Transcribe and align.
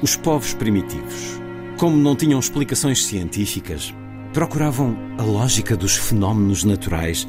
Os 0.00 0.14
povos 0.14 0.54
primitivos, 0.54 1.40
como 1.76 1.96
não 1.96 2.14
tinham 2.14 2.38
explicações 2.38 3.04
científicas, 3.04 3.92
procuravam 4.32 4.96
a 5.18 5.22
lógica 5.24 5.76
dos 5.76 5.96
fenómenos 5.96 6.62
naturais 6.62 7.26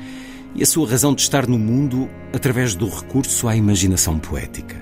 e 0.53 0.61
a 0.61 0.65
sua 0.67 0.87
razão 0.87 1.15
de 1.15 1.21
estar 1.21 1.47
no 1.47 1.57
mundo 1.57 2.07
através 2.31 2.75
do 2.75 2.87
recurso 2.87 3.47
à 3.47 3.55
imaginação 3.55 4.19
poética. 4.19 4.75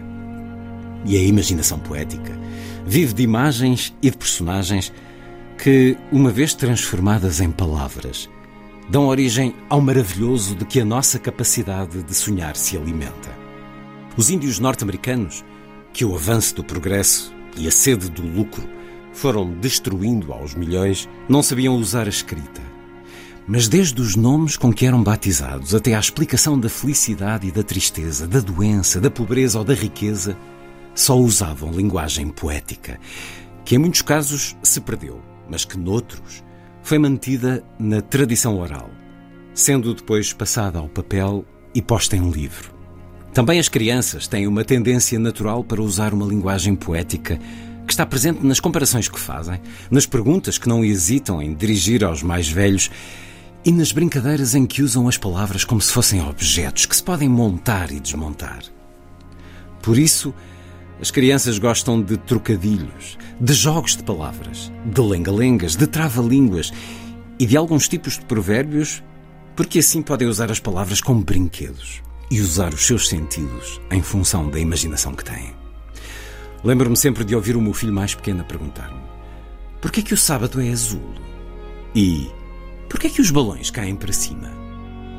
E 1.05 1.15
a 1.15 1.21
imaginação 1.21 1.79
poética 1.79 2.37
vive 2.85 3.13
de 3.13 3.23
imagens 3.23 3.95
e 4.01 4.11
de 4.11 4.17
personagens 4.17 4.91
que, 5.57 5.95
uma 6.11 6.29
vez 6.29 6.53
transformadas 6.53 7.39
em 7.39 7.51
palavras, 7.51 8.29
dão 8.89 9.07
origem 9.07 9.55
ao 9.69 9.79
maravilhoso 9.79 10.55
de 10.55 10.65
que 10.65 10.81
a 10.81 10.85
nossa 10.85 11.17
capacidade 11.17 12.03
de 12.03 12.13
sonhar 12.13 12.57
se 12.57 12.75
alimenta. 12.75 13.29
Os 14.17 14.29
índios 14.29 14.59
norte-americanos, 14.59 15.45
que 15.93 16.03
o 16.03 16.13
avanço 16.13 16.53
do 16.53 16.65
progresso 16.65 17.36
e 17.57 17.67
a 17.67 17.71
sede 17.71 18.09
do 18.09 18.21
lucro 18.21 18.67
foram 19.11 19.51
destruindo 19.51 20.31
aos 20.31 20.53
milhões, 20.53 21.09
não 21.27 21.41
sabiam 21.41 21.75
usar 21.75 22.05
a 22.05 22.09
escrita. 22.09 22.61
Mas 23.47 23.67
desde 23.67 23.99
os 24.01 24.15
nomes 24.15 24.57
com 24.57 24.71
que 24.71 24.85
eram 24.85 25.01
batizados 25.01 25.73
até 25.73 25.95
à 25.95 25.99
explicação 25.99 26.59
da 26.59 26.69
felicidade 26.69 27.47
e 27.47 27.51
da 27.51 27.63
tristeza, 27.63 28.27
da 28.27 28.39
doença, 28.39 28.99
da 28.99 29.09
pobreza 29.09 29.57
ou 29.57 29.65
da 29.65 29.73
riqueza, 29.73 30.37
só 30.93 31.17
usavam 31.17 31.71
linguagem 31.71 32.29
poética, 32.29 32.99
que 33.63 33.75
em 33.75 33.77
muitos 33.77 34.01
casos 34.01 34.55
se 34.61 34.81
perdeu, 34.81 35.21
mas 35.49 35.63
que 35.63 35.77
noutros 35.77 36.43
foi 36.83 36.99
mantida 36.99 37.63
na 37.79 38.01
tradição 38.01 38.59
oral, 38.59 38.89
sendo 39.53 39.93
depois 39.93 40.33
passada 40.33 40.79
ao 40.79 40.89
papel 40.89 41.45
e 41.73 41.81
posta 41.81 42.15
em 42.15 42.29
livro. 42.29 42.76
Também 43.37 43.59
as 43.59 43.69
crianças 43.69 44.27
têm 44.27 44.47
uma 44.47 44.65
tendência 44.65 45.19
natural 45.19 45.63
para 45.63 45.79
usar 45.79 46.11
uma 46.11 46.25
linguagem 46.25 46.75
poética 46.75 47.39
que 47.85 47.93
está 47.93 48.03
presente 48.03 48.43
nas 48.43 48.59
comparações 48.59 49.07
que 49.07 49.19
fazem, 49.19 49.61
nas 49.91 50.07
perguntas 50.07 50.57
que 50.57 50.67
não 50.67 50.83
hesitam 50.83 51.39
em 51.39 51.53
dirigir 51.53 52.03
aos 52.03 52.23
mais 52.23 52.49
velhos 52.49 52.89
e 53.63 53.71
nas 53.71 53.91
brincadeiras 53.91 54.55
em 54.55 54.65
que 54.65 54.81
usam 54.81 55.07
as 55.07 55.19
palavras 55.19 55.63
como 55.63 55.79
se 55.79 55.93
fossem 55.93 56.19
objetos 56.19 56.87
que 56.87 56.95
se 56.95 57.03
podem 57.03 57.29
montar 57.29 57.91
e 57.91 57.99
desmontar. 57.99 58.63
Por 59.83 59.99
isso, 59.99 60.33
as 60.99 61.11
crianças 61.11 61.59
gostam 61.59 62.01
de 62.01 62.17
trocadilhos, 62.17 63.19
de 63.39 63.53
jogos 63.53 63.95
de 63.95 64.01
palavras, 64.01 64.71
de 64.83 64.99
lenga-lengas, 64.99 65.75
de 65.75 65.85
trava-línguas 65.85 66.73
e 67.37 67.45
de 67.45 67.55
alguns 67.55 67.87
tipos 67.87 68.17
de 68.17 68.25
provérbios, 68.25 69.03
porque 69.55 69.77
assim 69.77 70.01
podem 70.01 70.27
usar 70.27 70.51
as 70.51 70.59
palavras 70.59 70.99
como 70.99 71.23
brinquedos 71.23 72.01
e 72.29 72.41
usar 72.41 72.73
os 72.73 72.85
seus 72.85 73.07
sentidos 73.07 73.79
em 73.89 74.01
função 74.01 74.49
da 74.49 74.59
imaginação 74.59 75.13
que 75.13 75.23
têm. 75.23 75.55
Lembro-me 76.63 76.97
sempre 76.97 77.23
de 77.23 77.35
ouvir 77.35 77.55
o 77.55 77.61
meu 77.61 77.73
filho 77.73 77.93
mais 77.93 78.13
pequeno 78.13 78.43
perguntar-me: 78.43 79.01
Por 79.81 79.91
que 79.91 80.01
é 80.01 80.03
que 80.03 80.13
o 80.13 80.17
sábado 80.17 80.59
é 80.59 80.69
azul? 80.69 81.13
E 81.95 82.29
por 82.89 82.99
que 82.99 83.07
é 83.07 83.09
que 83.09 83.21
os 83.21 83.31
balões 83.31 83.69
caem 83.69 83.95
para 83.95 84.11
cima? 84.11 84.51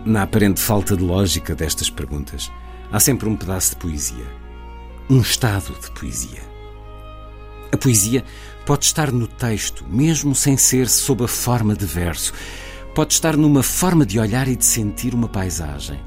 Na 0.05 0.23
aparente 0.23 0.61
falta 0.61 0.97
de 0.97 1.03
lógica 1.03 1.55
destas 1.55 1.91
perguntas, 1.91 2.51
há 2.91 3.01
sempre 3.01 3.29
um 3.29 3.37
pedaço 3.37 3.71
de 3.71 3.77
poesia. 3.77 4.27
Um 5.09 5.21
estado 5.21 5.75
de 5.81 5.91
poesia. 5.93 6.43
A 7.73 7.77
poesia 7.77 8.25
pode 8.65 8.85
estar 8.87 9.13
no 9.13 9.27
texto, 9.27 9.85
mesmo 9.89 10.35
sem 10.35 10.57
ser 10.57 10.89
sob 10.89 11.25
a 11.25 11.29
forma 11.29 11.75
de 11.75 11.85
verso. 11.85 12.33
Pode 12.95 13.13
estar 13.13 13.37
numa 13.37 13.63
forma 13.63 14.05
de 14.05 14.19
olhar 14.19 14.49
e 14.49 14.57
de 14.57 14.65
sentir 14.65 15.15
uma 15.15 15.29
paisagem 15.29 16.01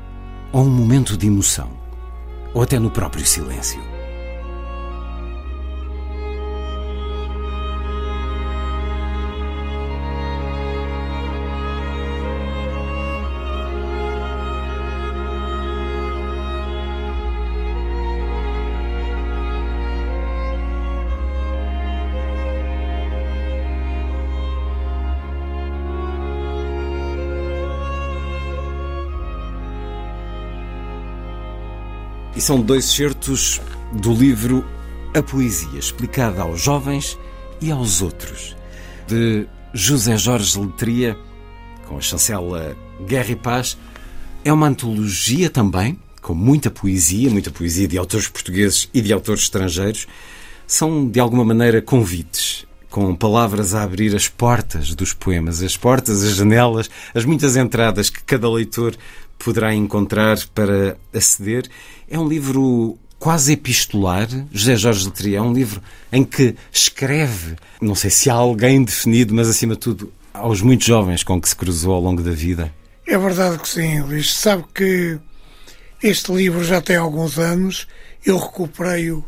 ou 0.51 0.63
um 0.63 0.69
momento 0.69 1.17
de 1.17 1.27
emoção, 1.27 1.69
ou 2.53 2.61
até 2.61 2.77
no 2.79 2.89
próprio 2.89 3.25
silêncio. 3.25 3.90
E 32.35 32.39
são 32.39 32.61
dois 32.61 32.85
certos 32.85 33.59
do 33.91 34.13
livro 34.13 34.65
A 35.13 35.21
Poesia, 35.21 35.77
explicada 35.77 36.41
aos 36.41 36.61
jovens 36.61 37.17
e 37.59 37.69
aos 37.69 38.01
outros, 38.01 38.55
de 39.05 39.45
José 39.73 40.17
Jorge 40.17 40.57
Letria, 40.57 41.17
com 41.87 41.97
a 41.97 42.01
chancela 42.01 42.75
Guerra 43.05 43.31
e 43.31 43.35
Paz. 43.35 43.77
É 44.45 44.51
uma 44.51 44.67
antologia 44.67 45.49
também, 45.49 45.99
com 46.21 46.33
muita 46.33 46.71
poesia, 46.71 47.29
muita 47.29 47.51
poesia 47.51 47.87
de 47.87 47.97
autores 47.97 48.29
portugueses 48.29 48.89
e 48.93 49.01
de 49.01 49.11
autores 49.11 49.43
estrangeiros. 49.43 50.07
São, 50.65 51.07
de 51.07 51.19
alguma 51.19 51.43
maneira, 51.43 51.81
convites, 51.81 52.65
com 52.89 53.13
palavras 53.13 53.73
a 53.73 53.83
abrir 53.83 54.15
as 54.15 54.29
portas 54.29 54.95
dos 54.95 55.13
poemas, 55.13 55.61
as 55.61 55.75
portas, 55.75 56.23
as 56.23 56.35
janelas, 56.35 56.89
as 57.13 57.25
muitas 57.25 57.57
entradas 57.57 58.09
que 58.09 58.23
cada 58.23 58.49
leitor 58.49 58.95
poderá 59.43 59.73
encontrar 59.73 60.37
para 60.53 60.97
aceder. 61.13 61.69
É 62.09 62.17
um 62.19 62.27
livro 62.27 62.97
quase 63.19 63.53
epistolar. 63.53 64.27
José 64.51 64.75
Jorge 64.75 65.05
Letria 65.05 65.37
é 65.37 65.41
um 65.41 65.53
livro 65.53 65.81
em 66.11 66.23
que 66.23 66.55
escreve, 66.71 67.55
não 67.79 67.95
sei 67.95 68.09
se 68.09 68.29
há 68.29 68.33
alguém 68.33 68.83
definido, 68.83 69.33
mas 69.33 69.47
acima 69.47 69.73
de 69.75 69.79
tudo 69.79 70.11
aos 70.33 70.61
muitos 70.61 70.87
jovens 70.87 71.23
com 71.23 71.39
que 71.39 71.47
se 71.49 71.55
cruzou 71.55 71.93
ao 71.93 72.01
longo 72.01 72.21
da 72.21 72.31
vida. 72.31 72.73
É 73.07 73.17
verdade 73.17 73.59
que 73.59 73.67
sim, 73.67 74.01
Luís. 74.01 74.33
Sabe 74.33 74.63
que 74.73 75.19
este 76.01 76.31
livro 76.31 76.63
já 76.63 76.81
tem 76.81 76.95
alguns 76.95 77.37
anos. 77.37 77.87
Eu 78.25 78.37
recuperei-o 78.37 79.23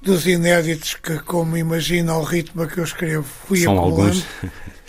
dos 0.00 0.26
inéditos 0.26 0.94
que, 0.94 1.18
como 1.20 1.56
imagina, 1.56 2.12
ao 2.12 2.22
ritmo 2.22 2.62
a 2.62 2.66
que 2.66 2.78
eu 2.78 2.84
escrevo, 2.84 3.26
fui 3.46 3.60
São 3.60 3.76
acumulando. 3.76 4.02
alguns. 4.10 4.24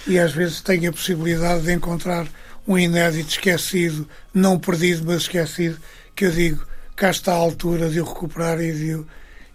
E 0.08 0.18
às 0.18 0.32
vezes 0.32 0.62
tenho 0.62 0.90
a 0.90 0.94
possibilidade 0.94 1.64
de 1.64 1.74
encontrar 1.74 2.28
um 2.68 2.78
inédito 2.78 3.30
esquecido, 3.30 4.08
não 4.34 4.60
perdido, 4.60 5.04
mas 5.06 5.24
esquecido, 5.24 5.78
que 6.16 6.26
eu 6.26 6.32
digo, 6.32 6.66
cá 6.96 7.10
está 7.12 7.32
a 7.34 7.36
altura 7.38 7.90
de 7.90 8.02
o 8.02 8.06
recuperar 8.06 8.60
e 8.62 8.74
de, 8.74 8.96
o- 8.96 9.08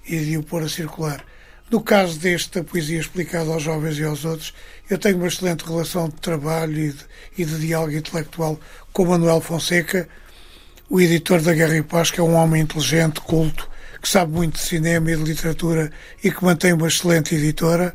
e 0.07 0.17
de 0.19 0.39
o 0.39 0.43
pôr 0.43 0.63
a 0.63 0.69
circular. 0.69 1.25
No 1.71 1.81
caso 1.83 2.19
desta 2.19 2.63
poesia 2.63 3.01
explicada 3.01 3.51
aos 3.51 3.63
jovens 3.63 3.99
e 3.99 4.05
aos 4.05 4.25
outros, 4.25 4.53
eu 4.91 4.99
tenho 4.99 5.17
uma 5.17 5.27
excelente 5.29 5.65
relação 5.65 6.09
de 6.09 6.17
trabalho 6.17 6.79
e 6.79 6.93
de, 6.93 6.99
e 7.39 7.45
de 7.45 7.59
diálogo 7.59 7.93
intelectual 7.93 8.61
com 8.93 9.07
Manuel 9.07 9.41
Fonseca, 9.41 10.09
o 10.91 11.01
editor 11.01 11.41
da 11.41 11.55
Guerra 11.55 11.77
e 11.77 11.83
Paz, 11.83 12.11
que 12.11 12.21
é 12.21 12.23
um 12.23 12.35
homem 12.35 12.63
inteligente, 12.63 13.21
culto, 13.23 13.69
que 14.03 14.09
sabe 14.09 14.33
muito 14.33 14.55
de 14.55 14.61
cinema 14.67 15.11
e 15.11 15.17
de 15.17 15.23
literatura 15.23 15.91
e 16.23 16.31
que 16.31 16.45
mantém 16.45 16.73
uma 16.75 16.89
excelente 16.89 17.35
editora. 17.35 17.95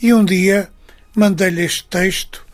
E 0.00 0.14
um 0.14 0.24
dia 0.24 0.68
mandei-lhe 1.16 1.62
este 1.64 1.84
texto, 1.88 2.46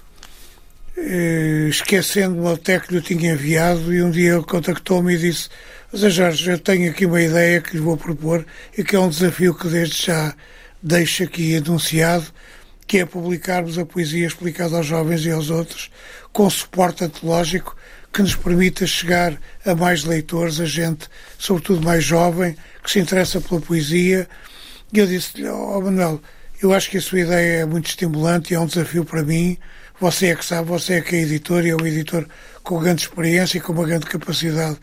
esquecendo-me 1.69 2.53
até 2.53 2.81
que 2.81 2.95
lhe 2.95 3.01
tinha 3.01 3.33
enviado, 3.33 3.93
e 3.93 4.03
um 4.03 4.11
dia 4.11 4.35
ele 4.35 4.43
contactou-me 4.43 5.15
e 5.15 5.19
disse: 5.19 5.49
Zé 5.97 6.11
Jorge, 6.11 6.51
eu 6.51 6.59
tenho 6.59 6.91
aqui 6.91 7.07
uma 7.07 7.23
ideia 7.23 7.61
que 7.61 7.75
lhe 7.77 7.81
vou 7.81 7.97
propor 7.97 8.45
e 8.77 8.83
que 8.83 8.97
é 8.97 9.01
um 9.01 9.09
desafio 9.09 9.55
que 9.55 9.69
desde 9.69 10.07
já 10.07 10.35
deixo 10.83 11.25
aqui 11.25 11.57
anunciado, 11.57 12.27
que 12.87 12.99
é 12.99 13.07
publicarmos 13.07 13.79
a 13.79 13.87
poesia 13.87 14.27
explicada 14.27 14.77
aos 14.77 14.87
jovens 14.87 15.25
e 15.25 15.31
aos 15.31 15.51
outros, 15.51 15.91
com 16.33 16.49
suporte 16.49 17.05
antológico 17.05 17.77
que 18.13 18.23
nos 18.23 18.35
permita 18.35 18.87
chegar 18.87 19.39
a 19.65 19.75
mais 19.75 20.05
leitores, 20.05 20.61
a 20.61 20.67
gente, 20.67 21.09
sobretudo 21.39 21.85
mais 21.85 22.03
jovem, 22.05 22.57
que 22.83 22.91
se 22.91 22.99
interessa 22.99 23.41
pela 23.41 23.61
poesia. 23.61 24.29
E 24.93 24.99
eu 24.99 25.07
disse-lhe, 25.07 25.49
oh 25.49 25.81
Manuel, 25.81 26.21
eu 26.63 26.73
acho 26.73 26.91
que 26.91 26.97
a 26.97 27.03
sua 27.03 27.21
ideia 27.21 27.61
é 27.61 27.67
muito 27.67 27.87
estimulante 27.87 28.53
e 28.53 28.57
é 28.57 28.61
um 28.61 28.67
desafio 28.67 29.05
para 29.05 29.23
mim. 29.23 29.59
Você 30.01 30.27
é 30.29 30.37
que 30.37 30.45
sabe, 30.45 30.69
você 30.69 30.95
é 30.95 31.01
que 31.01 31.17
é 31.17 31.23
editor 31.23 31.67
e 31.67 31.71
é 31.71 31.75
um 31.75 31.85
editor 31.85 32.25
com 32.63 32.79
grande 32.79 33.03
experiência 33.03 33.59
e 33.59 33.61
com 33.61 33.73
uma 33.73 33.85
grande 33.85 34.07
capacidade 34.07 34.79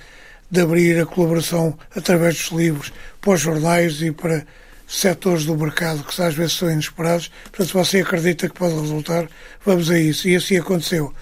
de 0.51 0.59
abrir 0.59 0.99
a 0.99 1.05
colaboração 1.05 1.79
através 1.95 2.35
dos 2.35 2.51
livros 2.51 2.91
para 3.21 3.31
os 3.31 3.39
jornais 3.39 4.01
e 4.01 4.11
para 4.11 4.45
setores 4.85 5.45
do 5.45 5.55
mercado 5.55 6.03
que 6.03 6.21
às 6.21 6.35
vezes 6.35 6.57
são 6.57 6.69
inesperados. 6.69 7.31
Portanto, 7.45 7.67
se 7.67 7.73
você 7.73 8.01
acredita 8.01 8.49
que 8.49 8.59
pode 8.59 8.75
resultar, 8.75 9.29
vamos 9.65 9.89
a 9.89 9.97
isso. 9.97 10.27
E 10.27 10.35
assim 10.35 10.57
aconteceu. 10.57 11.13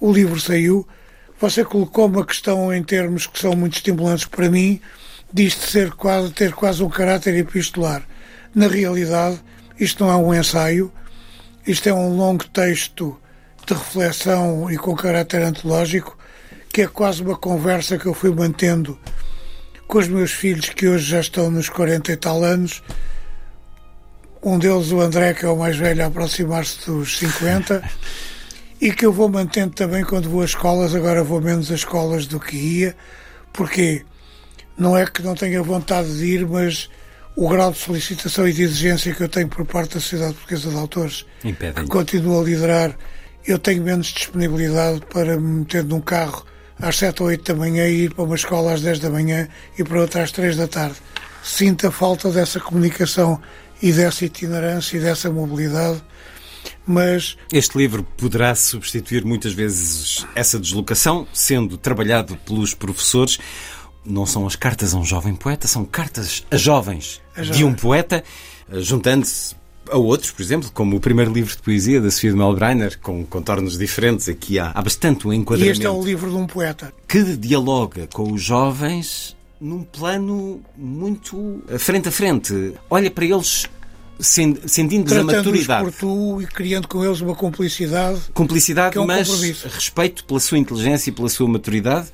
O 0.00 0.12
livro 0.12 0.40
saiu, 0.40 0.84
você 1.40 1.64
colocou 1.64 2.06
uma 2.06 2.26
questão 2.26 2.74
em 2.74 2.82
termos 2.82 3.28
que 3.28 3.38
são 3.38 3.54
muito 3.54 3.76
estimulantes 3.76 4.24
para 4.24 4.50
mim, 4.50 4.80
diz 5.32 5.54
ser 5.54 5.92
quase, 5.92 6.32
ter 6.32 6.52
quase 6.54 6.82
um 6.82 6.88
caráter 6.88 7.36
epistolar. 7.36 8.02
Na 8.52 8.66
realidade, 8.66 9.40
isto 9.78 10.04
não 10.04 10.10
é 10.10 10.16
um 10.16 10.34
ensaio, 10.34 10.92
isto 11.64 11.88
é 11.88 11.94
um 11.94 12.16
longo 12.16 12.44
texto 12.48 13.16
de 13.74 13.80
reflexão 13.80 14.70
e 14.70 14.76
com 14.76 14.94
caráter 14.94 15.42
antológico, 15.42 16.16
que 16.72 16.82
é 16.82 16.86
quase 16.86 17.22
uma 17.22 17.36
conversa 17.36 17.98
que 17.98 18.06
eu 18.06 18.14
fui 18.14 18.30
mantendo 18.30 18.98
com 19.86 19.98
os 19.98 20.08
meus 20.08 20.32
filhos, 20.32 20.68
que 20.68 20.86
hoje 20.86 21.04
já 21.04 21.20
estão 21.20 21.50
nos 21.50 21.68
40 21.68 22.12
e 22.12 22.16
tal 22.16 22.44
anos. 22.44 22.82
Um 24.42 24.58
deles, 24.58 24.92
o 24.92 25.00
André, 25.00 25.34
que 25.34 25.44
é 25.44 25.48
o 25.48 25.56
mais 25.56 25.76
velho, 25.76 26.04
a 26.04 26.06
aproximar-se 26.06 26.86
dos 26.86 27.18
50, 27.18 27.82
e 28.80 28.92
que 28.92 29.04
eu 29.04 29.12
vou 29.12 29.28
mantendo 29.28 29.74
também 29.74 30.04
quando 30.04 30.28
vou 30.28 30.42
às 30.42 30.50
escolas. 30.50 30.94
Agora 30.94 31.24
vou 31.24 31.40
menos 31.40 31.70
às 31.70 31.80
escolas 31.80 32.26
do 32.26 32.38
que 32.38 32.56
ia, 32.56 32.96
porque 33.52 34.04
não 34.76 34.96
é 34.96 35.04
que 35.06 35.22
não 35.22 35.34
tenha 35.34 35.62
vontade 35.62 36.16
de 36.18 36.24
ir, 36.24 36.46
mas 36.46 36.88
o 37.34 37.48
grau 37.48 37.70
de 37.70 37.78
solicitação 37.78 38.48
e 38.48 38.52
de 38.52 38.62
exigência 38.62 39.14
que 39.14 39.22
eu 39.22 39.28
tenho 39.28 39.48
por 39.48 39.64
parte 39.64 39.94
da 39.94 40.00
Sociedade 40.00 40.34
Portuguesa 40.34 40.70
de 40.70 40.76
Autores, 40.76 41.26
Impedem. 41.44 41.84
que 41.84 41.90
continuo 41.90 42.40
a 42.40 42.44
liderar, 42.44 42.96
eu 43.48 43.58
tenho 43.58 43.82
menos 43.82 44.08
disponibilidade 44.08 45.00
para 45.10 45.38
me 45.38 45.60
meter 45.60 45.82
num 45.82 46.02
carro 46.02 46.44
às 46.78 46.96
7 46.98 47.22
ou 47.22 47.28
8 47.28 47.54
da 47.54 47.58
manhã 47.58 47.88
e 47.88 48.04
ir 48.04 48.14
para 48.14 48.24
uma 48.24 48.36
escola 48.36 48.74
às 48.74 48.82
10 48.82 49.00
da 49.00 49.08
manhã 49.08 49.48
e 49.78 49.82
para 49.82 50.00
outra 50.00 50.22
às 50.22 50.30
3 50.30 50.54
da 50.56 50.68
tarde. 50.68 50.96
Sinto 51.42 51.86
a 51.86 51.90
falta 51.90 52.30
dessa 52.30 52.60
comunicação 52.60 53.40
e 53.80 53.90
dessa 53.90 54.26
itinerância 54.26 54.98
e 54.98 55.00
dessa 55.00 55.30
mobilidade, 55.30 56.02
mas 56.86 57.36
Este 57.50 57.78
livro 57.78 58.02
poderá 58.16 58.54
substituir 58.54 59.24
muitas 59.24 59.54
vezes 59.54 60.26
essa 60.34 60.58
deslocação, 60.58 61.26
sendo 61.32 61.78
trabalhado 61.78 62.36
pelos 62.44 62.74
professores. 62.74 63.38
Não 64.04 64.26
são 64.26 64.46
as 64.46 64.56
cartas 64.56 64.92
a 64.92 64.98
um 64.98 65.04
jovem 65.04 65.34
poeta, 65.34 65.66
são 65.66 65.84
cartas 65.86 66.44
a 66.50 66.56
jovens 66.56 67.20
A 67.34 67.40
de 67.40 67.46
jovens. 67.48 67.62
um 67.64 67.74
poeta, 67.74 68.22
eh, 68.70 68.80
juntando-se 68.80 69.54
a 69.90 69.96
outros, 69.96 70.30
por 70.30 70.42
exemplo, 70.42 70.70
como 70.72 70.96
o 70.96 71.00
primeiro 71.00 71.32
livro 71.32 71.54
de 71.54 71.62
poesia 71.62 72.00
da 72.00 72.10
Sofia 72.10 72.30
de 72.30 72.36
Melbreiner, 72.36 72.98
com 73.00 73.24
contornos 73.24 73.76
diferentes. 73.78 74.28
Aqui 74.28 74.58
há, 74.58 74.70
há 74.74 74.82
bastante 74.82 75.26
um 75.26 75.32
e 75.32 75.36
enquadramento 75.36 75.72
este 75.72 75.86
é 75.86 75.90
o 75.90 76.02
livro 76.02 76.30
de 76.30 76.36
um 76.36 76.46
poeta. 76.46 76.92
que 77.06 77.22
dialoga 77.36 78.06
com 78.12 78.32
os 78.32 78.42
jovens 78.42 79.36
num 79.60 79.82
plano 79.82 80.60
muito 80.76 81.62
frente 81.78 82.08
a 82.08 82.12
frente. 82.12 82.74
Olha 82.88 83.10
para 83.10 83.24
eles 83.24 83.66
sen- 84.20 84.56
sentindo-lhes 84.66 85.18
a 85.18 85.24
maturidade. 85.24 85.84
por 85.84 85.92
tu 85.92 86.40
e 86.42 86.46
criando 86.46 86.86
com 86.86 87.04
eles 87.04 87.20
uma 87.20 87.34
cumplicidade. 87.34 88.20
Cumplicidade, 88.32 88.96
é 88.96 89.00
um 89.00 89.06
mas 89.06 89.28
compromisso. 89.28 89.66
respeito 89.68 90.24
pela 90.24 90.38
sua 90.40 90.58
inteligência 90.58 91.10
e 91.10 91.12
pela 91.12 91.28
sua 91.28 91.48
maturidade, 91.48 92.08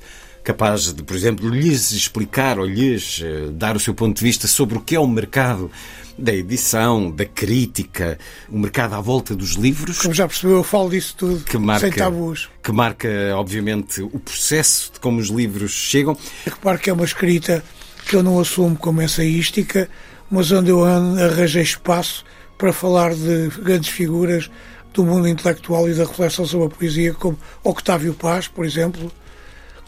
capaz 0.45 0.93
de, 0.93 1.03
por 1.03 1.15
exemplo, 1.15 1.49
lhes 1.49 1.91
explicar 1.91 2.57
ou 2.59 2.65
lhes 2.65 3.19
eh, 3.23 3.49
dar 3.51 3.75
o 3.75 3.79
seu 3.79 3.93
ponto 3.93 4.15
de 4.17 4.23
vista 4.23 4.47
sobre 4.47 4.77
o 4.77 4.81
que 4.81 4.95
é 4.95 4.99
o 4.99 5.07
mercado 5.07 5.69
da 6.17 6.33
edição, 6.33 7.11
da 7.11 7.25
crítica, 7.25 8.17
o 8.49 8.57
mercado 8.57 8.93
à 8.93 9.01
volta 9.01 9.35
dos 9.35 9.53
livros, 9.55 9.99
Como 9.99 10.13
já 10.13 10.25
percebeu, 10.27 10.57
eu 10.57 10.63
falo 10.63 10.89
disso 10.89 11.15
tudo 11.17 11.43
que 11.43 11.57
marca, 11.57 11.81
sem 11.89 11.91
tabus. 11.91 12.47
que 12.63 12.71
marca, 12.71 13.09
obviamente, 13.35 14.01
o 14.01 14.19
processo 14.19 14.91
de 14.93 14.99
como 15.01 15.19
os 15.19 15.27
livros 15.27 15.71
chegam. 15.71 16.17
Repare 16.45 16.77
que 16.79 16.89
é 16.89 16.93
uma 16.93 17.03
escrita 17.03 17.61
que 18.07 18.15
eu 18.15 18.23
não 18.23 18.39
assumo 18.39 18.77
como 18.77 19.01
ensaística, 19.01 19.89
mas 20.31 20.51
onde 20.51 20.69
eu 20.69 20.83
an- 20.85 21.19
arranjei 21.21 21.63
espaço 21.63 22.23
para 22.57 22.71
falar 22.71 23.13
de 23.13 23.49
grandes 23.61 23.89
figuras 23.89 24.49
do 24.93 25.03
mundo 25.03 25.27
intelectual 25.27 25.89
e 25.89 25.93
da 25.93 26.05
reflexão 26.05 26.45
sobre 26.45 26.67
a 26.67 26.69
poesia, 26.69 27.13
como 27.13 27.37
Octávio 27.63 28.13
Paz, 28.13 28.47
por 28.47 28.63
exemplo, 28.65 29.11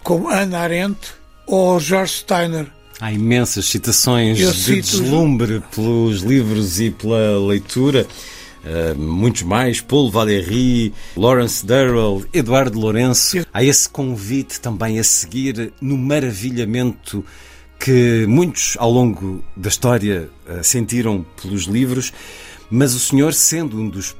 como 0.07 0.29
Ana 0.29 0.59
Arendt 0.59 0.97
ou 1.45 1.77
George 1.81 2.13
Steiner. 2.19 2.67
Há 3.01 3.11
imensas 3.11 3.65
citações 3.65 4.39
Eu 4.39 4.53
de 4.53 4.57
cito- 4.57 5.01
deslumbre 5.01 5.61
pelos 5.75 6.21
livros 6.21 6.79
e 6.79 6.91
pela 6.91 7.37
leitura. 7.45 8.07
Uh, 8.63 8.97
muitos 8.97 9.41
mais, 9.41 9.81
Paul 9.81 10.09
Valéry, 10.09 10.93
Lawrence 11.17 11.65
Durrell, 11.65 12.25
Eduardo 12.33 12.79
Lourenço. 12.79 13.45
Há 13.53 13.65
esse 13.65 13.89
convite 13.89 14.61
também 14.61 14.97
a 14.97 15.03
seguir 15.03 15.73
no 15.81 15.97
maravilhamento 15.97 17.21
que 17.77 18.25
muitos 18.29 18.77
ao 18.79 18.89
longo 18.89 19.43
da 19.57 19.67
história 19.67 20.29
uh, 20.47 20.63
sentiram 20.63 21.25
pelos 21.41 21.63
livros, 21.63 22.13
mas 22.71 22.93
o 22.93 22.99
senhor, 22.99 23.33
sendo 23.33 23.77
um 23.77 23.89
dos 23.89 24.15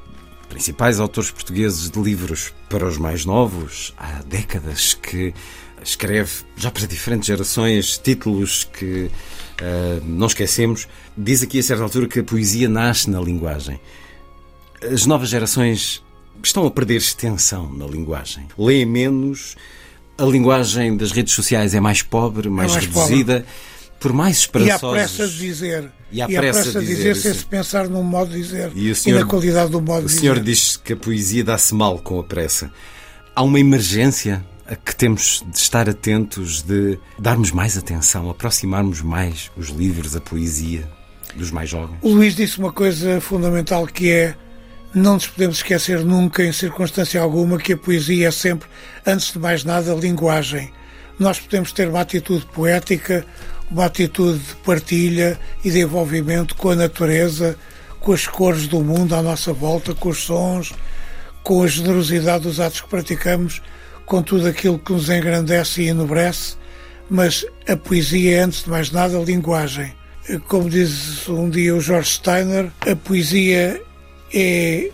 principais 0.49 0.99
autores 0.99 1.31
portugueses 1.31 1.89
de 1.89 1.97
livros 2.01 2.53
para 2.69 2.85
os 2.85 2.97
mais 2.97 3.23
novos, 3.23 3.93
há 3.97 4.21
décadas 4.27 4.93
que 4.93 5.33
escreve, 5.83 6.31
já 6.55 6.69
para 6.71 6.85
diferentes 6.87 7.27
gerações, 7.27 7.97
títulos 7.97 8.63
que 8.77 9.09
ah, 9.61 9.99
não 10.03 10.27
esquecemos. 10.27 10.87
Diz 11.17 11.41
aqui 11.43 11.59
a 11.59 11.63
certa 11.63 11.83
altura 11.83 12.07
que 12.07 12.19
a 12.19 12.23
poesia 12.23 12.67
nasce 12.69 13.09
na 13.09 13.19
linguagem. 13.19 13.79
As 14.91 15.05
novas 15.05 15.29
gerações 15.29 16.03
estão 16.43 16.65
a 16.65 16.71
perder 16.71 16.97
extensão 16.97 17.71
na 17.73 17.85
linguagem. 17.85 18.47
Leem 18.57 18.85
menos, 18.85 19.55
a 20.17 20.23
linguagem 20.23 20.95
das 20.95 21.11
redes 21.11 21.33
sociais 21.33 21.73
é 21.73 21.79
mais 21.79 22.01
pobre, 22.01 22.49
mais, 22.49 22.71
mais 22.73 22.85
reduzida. 22.85 23.45
Por 23.99 24.13
mais 24.13 24.35
E 24.35 24.37
há 24.37 24.41
esperançosos. 24.41 24.91
pressa 24.95 25.27
de 25.27 25.37
dizer. 25.39 25.91
E 26.11 26.21
há 26.21 26.27
pressa 26.27 26.79
de 26.79 26.85
dizer, 26.85 27.15
sem 27.15 27.33
sim. 27.33 27.39
se 27.39 27.45
pensar 27.45 27.89
num 27.89 28.03
modo 28.03 28.29
de 28.31 28.37
dizer 28.43 28.71
E 28.75 28.89
o 28.89 28.91
e, 28.91 28.95
senhor- 28.95 29.21
na 29.21 29.25
qualidade 29.25 29.71
do 29.71 29.81
modo 29.81 30.03
O 30.05 30.07
de 30.07 30.13
senhor 30.13 30.35
dizer. 30.39 30.45
diz 30.45 30.77
que 30.77 30.93
a 30.93 30.95
poesia 30.95 31.43
dá-se 31.43 31.73
mal 31.73 31.97
com 31.97 32.19
a 32.19 32.23
pressa. 32.23 32.71
Há 33.35 33.41
uma 33.41 33.59
emergência 33.59 34.45
que 34.75 34.95
temos 34.95 35.43
de 35.47 35.57
estar 35.57 35.89
atentos, 35.89 36.61
de 36.61 36.99
darmos 37.17 37.51
mais 37.51 37.77
atenção, 37.77 38.29
aproximarmos 38.29 39.01
mais 39.01 39.51
os 39.55 39.69
livros, 39.69 40.15
a 40.15 40.21
poesia 40.21 40.87
dos 41.35 41.51
mais 41.51 41.69
jovens. 41.69 41.97
O 42.01 42.09
Luís 42.09 42.35
disse 42.35 42.57
uma 42.57 42.71
coisa 42.71 43.21
fundamental 43.21 43.85
que 43.87 44.09
é 44.11 44.35
não 44.93 45.15
nos 45.15 45.27
podemos 45.27 45.57
esquecer 45.57 46.03
nunca, 46.03 46.43
em 46.43 46.51
circunstância 46.51 47.21
alguma, 47.21 47.57
que 47.57 47.73
a 47.73 47.77
poesia 47.77 48.29
é 48.29 48.31
sempre, 48.31 48.67
antes 49.05 49.31
de 49.31 49.39
mais 49.39 49.63
nada, 49.63 49.93
linguagem. 49.93 50.71
Nós 51.19 51.39
podemos 51.39 51.71
ter 51.71 51.87
uma 51.87 52.01
atitude 52.01 52.45
poética, 52.47 53.25
uma 53.69 53.85
atitude 53.85 54.39
de 54.39 54.55
partilha 54.55 55.39
e 55.63 55.69
de 55.69 55.81
envolvimento 55.81 56.55
com 56.55 56.69
a 56.69 56.75
natureza, 56.75 57.57
com 57.99 58.11
as 58.13 58.25
cores 58.25 58.67
do 58.67 58.81
mundo 58.81 59.13
à 59.15 59.21
nossa 59.21 59.51
volta, 59.51 59.93
com 59.93 60.09
os 60.09 60.23
sons, 60.23 60.73
com 61.43 61.63
a 61.63 61.67
generosidade 61.67 62.43
dos 62.43 62.59
atos 62.59 62.81
que 62.81 62.89
praticamos, 62.89 63.61
com 64.07 64.23
tudo 64.23 64.47
aquilo 64.47 64.79
que 64.79 64.93
nos 64.93 65.09
engrandece 65.09 65.83
e 65.83 65.89
enobrece, 65.89 66.55
mas 67.09 67.45
a 67.67 67.75
poesia 67.75 68.37
é, 68.37 68.39
antes 68.39 68.63
de 68.63 68.69
mais 68.69 68.89
nada, 68.89 69.19
linguagem. 69.19 69.93
Como 70.47 70.69
diz 70.69 71.27
um 71.29 71.49
dia 71.49 71.75
o 71.75 71.81
George 71.81 72.13
Steiner, 72.13 72.71
a 72.89 72.95
poesia 72.95 73.79
é 74.33 74.89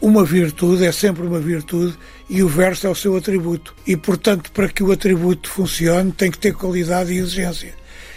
uma 0.00 0.24
virtude, 0.24 0.86
é 0.86 0.92
sempre 0.92 1.24
uma 1.26 1.40
virtude, 1.40 1.98
e 2.30 2.42
o 2.42 2.48
verso 2.48 2.86
é 2.86 2.90
o 2.90 2.94
seu 2.94 3.16
atributo. 3.16 3.74
E, 3.86 3.96
portanto, 3.96 4.50
para 4.52 4.68
que 4.68 4.82
o 4.82 4.92
atributo 4.92 5.50
funcione, 5.50 6.12
tem 6.12 6.30
que 6.30 6.38
ter 6.38 6.54
qualidade 6.54 7.12
e 7.12 7.18
exigência. 7.18 7.74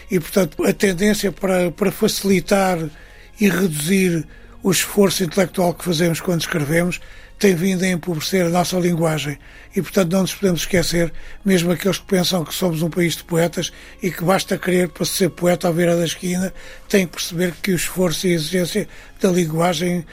E, 0.10 0.20
portanto, 0.20 0.64
a 0.64 0.72
tendência 0.72 1.32
para, 1.32 1.72
para 1.72 1.92
facilitar 1.92 2.78
e 3.40 3.50
reduzir 3.50 4.26
o 4.66 4.72
esforço 4.72 5.24
intelectual 5.24 5.76
que 5.76 5.86
fazemos 5.86 6.20
quando 6.20 6.42
escrevemos 6.42 7.00
tem 7.38 7.54
vindo 7.54 7.84
a 7.84 7.88
empobrecer 7.88 8.48
a 8.48 8.50
nossa 8.50 8.80
linguagem. 8.80 9.38
E, 9.76 9.80
portanto, 9.80 10.12
não 10.12 10.22
nos 10.22 10.34
podemos 10.34 10.62
esquecer, 10.62 11.14
mesmo 11.46 11.72
aqueles 11.72 12.00
que 12.00 12.06
pensam 12.06 12.44
que 12.44 12.52
somos 12.52 12.82
um 12.82 12.90
país 12.90 13.16
de 13.16 13.24
poetas 13.26 13.72
e 14.02 14.10
que 14.10 14.24
basta 14.24 14.58
querer 14.58 14.90
para 14.90 15.06
ser 15.06 15.30
poeta 15.30 15.68
à 15.68 15.72
beira 15.72 15.96
da 15.96 16.04
esquina, 16.04 16.52
têm 16.90 17.06
que 17.06 17.12
perceber 17.12 17.54
que 17.62 17.74
o 17.74 17.76
esforço 17.76 18.26
e 18.26 18.32
a 18.32 18.34
exigência 18.34 18.88
da 19.22 19.30
linguagem 19.30 20.04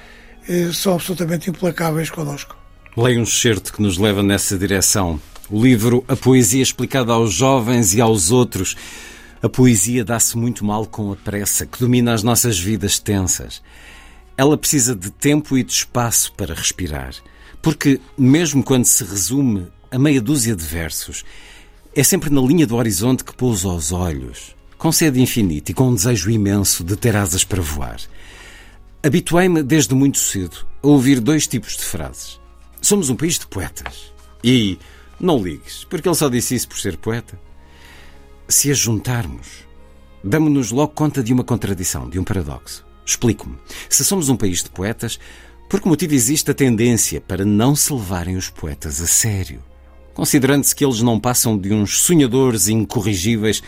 eh, 0.47 0.69
são 0.71 0.97
absolutamente 0.97 1.49
implacáveis 1.49 2.11
connosco. 2.11 2.55
Leio 2.95 3.21
um 3.21 3.23
excerto 3.23 3.73
que 3.73 3.81
nos 3.81 3.97
leva 3.97 4.23
nessa 4.23 4.59
direção. 4.59 5.19
O 5.49 5.63
livro 5.63 6.05
A 6.07 6.15
Poesia 6.15 6.63
Explicada 6.63 7.15
aos 7.15 7.33
Jovens 7.33 7.95
e 7.95 8.03
aos 8.03 8.31
Outros. 8.31 8.77
A 9.43 9.49
poesia 9.49 10.05
dá-se 10.05 10.37
muito 10.37 10.63
mal 10.63 10.85
com 10.85 11.11
a 11.11 11.17
pressa 11.17 11.65
que 11.65 11.81
domina 11.81 12.13
as 12.13 12.23
nossas 12.23 12.61
vidas 12.61 12.99
tensas. 12.99 13.63
Ela 14.37 14.57
precisa 14.57 14.95
de 14.95 15.11
tempo 15.11 15.57
e 15.57 15.63
de 15.63 15.73
espaço 15.73 16.33
para 16.33 16.55
respirar. 16.55 17.15
Porque, 17.61 18.01
mesmo 18.17 18.63
quando 18.63 18.85
se 18.85 19.05
resume 19.05 19.69
a 19.91 19.99
meia 19.99 20.21
dúzia 20.21 20.57
de 20.57 20.65
versos, 20.65 21.25
é 21.95 22.03
sempre 22.03 22.31
na 22.31 22.41
linha 22.41 22.67
do 22.67 22.77
horizonte 22.77 23.23
que 23.23 23.35
pousa 23.35 23.69
os 23.69 23.93
olhos, 23.93 24.57
com 24.79 24.91
sede 24.91 25.21
infinita 25.21 25.71
e 25.71 25.75
com 25.75 25.89
um 25.89 25.95
desejo 25.95 26.31
imenso 26.31 26.83
de 26.83 26.97
ter 26.97 27.15
asas 27.15 27.45
para 27.45 27.61
voar. 27.61 28.01
Habituei-me 29.03 29.63
desde 29.63 29.95
muito 29.95 30.19
cedo 30.19 30.67
a 30.83 30.87
ouvir 30.87 31.21
dois 31.21 31.47
tipos 31.47 31.77
de 31.77 31.83
frases. 31.83 32.41
Somos 32.81 33.11
um 33.11 33.17
país 33.17 33.39
de 33.39 33.47
poetas. 33.47 34.13
E 34.43 34.79
não 35.21 35.43
ligues, 35.43 35.85
porque 35.85 36.09
ele 36.09 36.17
só 36.17 36.29
disse 36.29 36.55
isso 36.55 36.69
por 36.69 36.79
ser 36.79 36.97
poeta. 36.97 37.39
Se 38.49 38.71
as 38.71 38.79
juntarmos, 38.79 39.67
damos-nos 40.25 40.71
logo 40.71 40.93
conta 40.95 41.23
de 41.23 41.33
uma 41.33 41.45
contradição, 41.45 42.09
de 42.09 42.19
um 42.19 42.25
paradoxo. 42.25 42.85
Explico-me. 43.05 43.57
Se 43.89 44.05
somos 44.05 44.29
um 44.29 44.37
país 44.37 44.63
de 44.63 44.71
poetas, 44.71 45.19
por 45.69 45.81
que 45.81 45.89
motivo 45.89 46.15
existe 46.15 46.51
a 46.51 46.55
tendência 46.55 47.21
para 47.21 47.45
não 47.45 47.75
se 47.75 47.93
levarem 47.93 48.37
os 48.37 48.51
poetas 48.51 49.01
a 49.01 49.07
sério? 49.07 49.63
Considerando-se 50.15 50.75
que 50.75 50.85
eles 50.85 51.01
não 51.01 51.19
passam 51.19 51.57
de 51.57 51.73
uns 51.73 52.01
sonhadores 52.03 52.69
incorrigíveis 52.69 53.63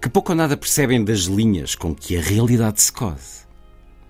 que 0.00 0.08
pouco 0.08 0.32
ou 0.32 0.36
nada 0.36 0.56
percebem 0.56 1.02
das 1.02 1.20
linhas 1.20 1.74
com 1.74 1.94
que 1.94 2.16
a 2.16 2.20
realidade 2.20 2.82
se 2.82 2.92
cose. 2.92 3.46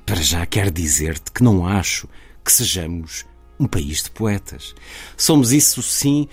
Para 0.05 0.23
já 0.23 0.47
quero 0.47 0.71
dizer-te 0.71 1.31
que 1.31 1.43
não 1.43 1.67
acho 1.67 2.09
que 2.45 2.53
sejamos 2.53 3.25
um 3.59 3.67
país 3.67 4.03
de 4.03 4.11
poetas. 4.11 4.75
Somos, 5.17 5.53
isso 5.53 5.83
sim, 5.83 6.29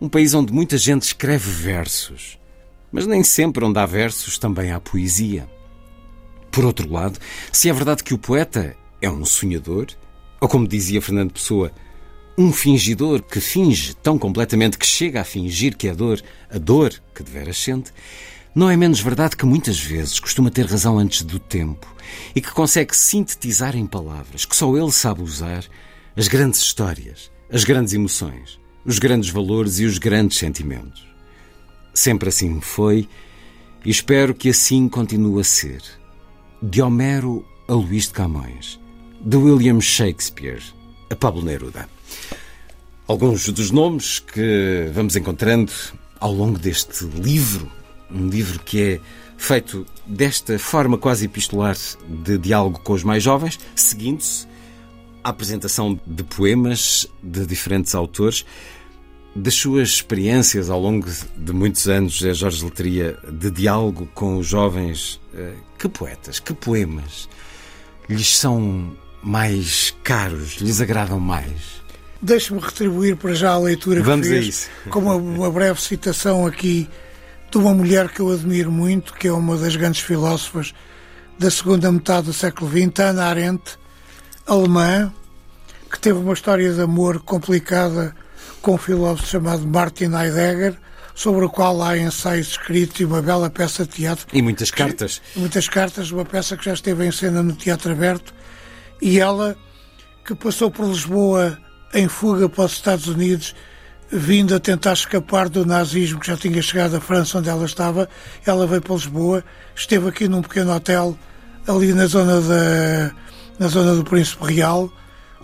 um 0.00 0.08
país 0.08 0.34
onde 0.34 0.52
muita 0.52 0.76
gente 0.76 1.02
escreve 1.02 1.50
versos. 1.50 2.38
Mas 2.90 3.06
nem 3.06 3.22
sempre 3.22 3.64
onde 3.64 3.78
há 3.78 3.86
versos 3.86 4.38
também 4.38 4.72
há 4.72 4.80
poesia. 4.80 5.48
Por 6.52 6.66
outro 6.66 6.92
lado, 6.92 7.18
se 7.50 7.70
é 7.70 7.72
verdade 7.72 8.04
que 8.04 8.12
o 8.12 8.18
poeta 8.18 8.76
é 9.00 9.10
um 9.10 9.24
sonhador, 9.24 9.86
ou 10.38 10.46
como 10.46 10.68
dizia 10.68 11.00
Fernando 11.00 11.32
Pessoa, 11.32 11.72
um 12.36 12.52
fingidor 12.52 13.22
que 13.22 13.40
finge 13.40 13.94
tão 13.94 14.18
completamente 14.18 14.76
que 14.76 14.86
chega 14.86 15.22
a 15.22 15.24
fingir 15.24 15.74
que 15.76 15.88
é 15.88 15.94
dor, 15.94 16.22
a 16.50 16.58
dor 16.58 16.92
que 17.14 17.22
deveras 17.22 17.56
sente, 17.56 17.90
não 18.54 18.68
é 18.68 18.76
menos 18.76 19.00
verdade 19.00 19.34
que 19.34 19.46
muitas 19.46 19.80
vezes 19.80 20.20
costuma 20.20 20.50
ter 20.50 20.66
razão 20.66 20.98
antes 20.98 21.22
do 21.22 21.38
tempo 21.38 21.86
e 22.36 22.40
que 22.40 22.52
consegue 22.52 22.94
sintetizar 22.94 23.74
em 23.74 23.86
palavras 23.86 24.44
que 24.44 24.54
só 24.54 24.76
ele 24.76 24.92
sabe 24.92 25.22
usar 25.22 25.64
as 26.14 26.28
grandes 26.28 26.60
histórias, 26.60 27.30
as 27.50 27.64
grandes 27.64 27.94
emoções, 27.94 28.60
os 28.84 28.98
grandes 28.98 29.30
valores 29.30 29.78
e 29.78 29.86
os 29.86 29.96
grandes 29.96 30.36
sentimentos. 30.36 31.06
Sempre 31.94 32.28
assim 32.28 32.60
foi 32.60 33.08
e 33.86 33.90
espero 33.90 34.34
que 34.34 34.50
assim 34.50 34.86
continue 34.86 35.40
a 35.40 35.44
ser 35.44 36.01
de 36.62 36.80
Homero 36.80 37.44
a 37.66 37.72
Luís 37.72 38.06
de 38.06 38.12
Camões, 38.12 38.78
de 39.20 39.36
William 39.36 39.80
Shakespeare 39.80 40.62
a 41.10 41.16
Pablo 41.16 41.42
Neruda. 41.42 41.88
Alguns 43.08 43.48
dos 43.48 43.72
nomes 43.72 44.20
que 44.20 44.88
vamos 44.94 45.16
encontrando 45.16 45.72
ao 46.20 46.32
longo 46.32 46.58
deste 46.58 47.04
livro, 47.04 47.68
um 48.08 48.28
livro 48.28 48.60
que 48.60 48.80
é 48.80 49.00
feito 49.36 49.84
desta 50.06 50.56
forma 50.56 50.96
quase 50.96 51.24
epistolar 51.24 51.76
de 52.08 52.38
diálogo 52.38 52.78
com 52.78 52.92
os 52.92 53.02
mais 53.02 53.24
jovens, 53.24 53.58
seguindo-se 53.74 54.46
a 55.24 55.30
apresentação 55.30 55.98
de 56.06 56.22
poemas 56.22 57.08
de 57.20 57.44
diferentes 57.44 57.92
autores, 57.92 58.46
das 59.34 59.54
suas 59.54 59.88
experiências 59.88 60.70
ao 60.70 60.80
longo 60.80 61.08
de 61.36 61.52
muitos 61.52 61.88
anos, 61.88 62.22
é 62.22 62.32
Jorge 62.32 62.64
Letria, 62.64 63.18
de 63.28 63.50
diálogo 63.50 64.08
com 64.14 64.36
os 64.36 64.46
jovens, 64.46 65.20
eh, 65.34 65.54
que 65.82 65.88
poetas, 65.88 66.38
que 66.38 66.54
poemas 66.54 67.28
lhes 68.08 68.36
são 68.36 68.96
mais 69.20 69.92
caros, 70.04 70.58
lhes 70.60 70.80
agradam 70.80 71.18
mais? 71.18 71.82
Deixe-me 72.20 72.60
retribuir 72.60 73.16
para 73.16 73.34
já 73.34 73.50
a 73.50 73.58
leitura 73.58 74.00
Vamos 74.00 74.28
que 74.28 74.32
fez, 74.32 74.46
isso. 74.46 74.70
com 74.90 75.00
uma, 75.00 75.16
uma 75.16 75.50
breve 75.50 75.80
citação 75.80 76.46
aqui 76.46 76.88
de 77.50 77.58
uma 77.58 77.74
mulher 77.74 78.08
que 78.10 78.20
eu 78.20 78.30
admiro 78.30 78.70
muito, 78.70 79.12
que 79.14 79.26
é 79.26 79.32
uma 79.32 79.56
das 79.56 79.74
grandes 79.74 80.02
filósofas 80.02 80.72
da 81.36 81.50
segunda 81.50 81.90
metade 81.90 82.26
do 82.26 82.32
século 82.32 82.70
XX, 82.70 83.00
Ana 83.00 83.24
Arendt, 83.24 83.76
alemã, 84.46 85.12
que 85.90 85.98
teve 85.98 86.20
uma 86.20 86.32
história 86.32 86.72
de 86.72 86.80
amor 86.80 87.20
complicada 87.22 88.14
com 88.60 88.74
um 88.74 88.78
filósofo 88.78 89.26
chamado 89.26 89.66
Martin 89.66 90.12
Heidegger, 90.14 90.78
sobre 91.14 91.44
o 91.44 91.50
qual 91.50 91.82
há 91.82 91.96
ensaios 91.96 92.48
escritos 92.48 93.00
e 93.00 93.04
uma 93.04 93.20
bela 93.20 93.50
peça 93.50 93.84
de 93.84 93.90
teatro. 93.90 94.26
E 94.32 94.40
muitas 94.40 94.70
cartas. 94.70 95.20
Muitas 95.36 95.68
cartas, 95.68 96.10
uma 96.10 96.24
peça 96.24 96.56
que 96.56 96.64
já 96.64 96.72
esteve 96.72 97.06
em 97.06 97.12
cena 97.12 97.42
no 97.42 97.52
Teatro 97.52 97.92
Aberto. 97.92 98.32
E 99.00 99.20
ela, 99.20 99.56
que 100.24 100.34
passou 100.34 100.70
por 100.70 100.86
Lisboa 100.86 101.58
em 101.94 102.08
fuga 102.08 102.48
para 102.48 102.64
os 102.64 102.72
Estados 102.72 103.06
Unidos, 103.06 103.54
vindo 104.10 104.54
a 104.54 104.60
tentar 104.60 104.92
escapar 104.92 105.48
do 105.48 105.64
nazismo 105.64 106.20
que 106.20 106.26
já 106.26 106.36
tinha 106.36 106.60
chegado 106.62 106.96
à 106.96 107.00
França, 107.00 107.38
onde 107.38 107.48
ela 107.48 107.64
estava, 107.64 108.08
ela 108.46 108.66
veio 108.66 108.82
para 108.82 108.94
Lisboa, 108.94 109.44
esteve 109.74 110.08
aqui 110.08 110.28
num 110.28 110.42
pequeno 110.42 110.74
hotel, 110.74 111.16
ali 111.66 111.92
na 111.92 112.06
zona, 112.06 112.40
da, 112.40 113.10
na 113.58 113.68
zona 113.68 113.94
do 113.94 114.04
Príncipe 114.04 114.44
Real, 114.44 114.92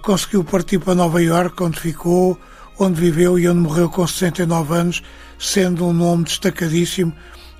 conseguiu 0.02 0.44
partir 0.44 0.78
para 0.78 0.94
Nova 0.94 1.22
Iorque, 1.22 1.62
onde 1.62 1.80
ficou, 1.80 2.38
onde 2.78 3.00
viveu 3.00 3.38
e 3.38 3.48
onde 3.48 3.60
morreu 3.60 3.88
com 3.88 4.06
69 4.06 4.74
anos, 4.74 5.02
sendo 5.38 5.86
um 5.86 5.92
nome 5.92 6.24
destacadíssimo 6.24 7.12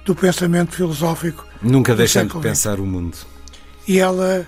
do 0.05 0.15
pensamento 0.15 0.75
filosófico. 0.75 1.47
Nunca 1.63 1.93
do 1.93 1.99
deixando 1.99 2.35
de 2.35 2.41
pensar 2.41 2.81
o 2.81 2.87
mundo. 2.87 3.17
E 3.87 3.99
ela, 3.99 4.47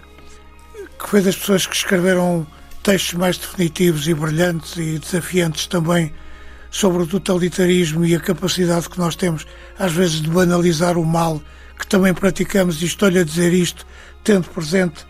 que 0.99 1.08
foi 1.08 1.22
das 1.22 1.37
pessoas 1.37 1.66
que 1.66 1.75
escreveram 1.75 2.46
textos 2.82 3.14
mais 3.14 3.38
definitivos 3.38 4.08
e 4.08 4.14
brilhantes 4.14 4.76
e 4.76 4.99
desafiantes 4.99 5.66
também 5.66 6.12
sobre 6.70 7.02
o 7.02 7.06
totalitarismo 7.06 8.04
e 8.04 8.14
a 8.14 8.20
capacidade 8.20 8.88
que 8.88 8.99
nós 8.99 9.16
temos, 9.16 9.46
às 9.78 9.92
vezes, 9.92 10.22
de 10.22 10.30
banalizar 10.30 10.96
o 10.96 11.04
mal 11.04 11.42
que 11.78 11.87
também 11.87 12.12
praticamos, 12.12 12.82
e 12.82 12.84
estou-lhe 12.84 13.18
a 13.18 13.25
dizer 13.25 13.52
isto, 13.54 13.87
tendo 14.22 14.49
presente 14.50 15.06